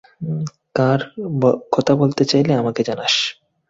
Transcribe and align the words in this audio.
কথা 1.71 1.93
বলতে 1.95 2.23
চাইলে 2.25 2.51
আমাকে 2.53 2.81
জানাস। 2.83 3.13